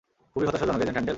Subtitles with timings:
[0.33, 1.09] খুবই হতাশাজনক, agent handle.